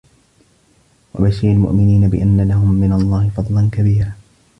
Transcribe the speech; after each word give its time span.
وَبَشِّرِ 1.13 1.47
المُؤمِنينَ 1.51 2.09
بِأَنَّ 2.09 2.47
لَهُم 2.49 2.71
مِنَ 2.73 2.93
اللَّهِ 2.93 3.29
فَضلًا 3.37 3.69
كَبيرًا 3.71 4.11